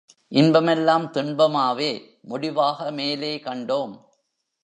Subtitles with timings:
[0.31, 1.91] இன்பமெல்லாம் துன்பமாவே
[2.21, 3.93] முடிவாக மேலே கண்டோம்.